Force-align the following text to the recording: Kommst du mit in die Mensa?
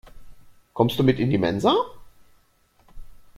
Kommst 0.73 0.97
du 0.97 1.03
mit 1.03 1.19
in 1.19 1.29
die 1.29 1.37
Mensa? 1.37 1.75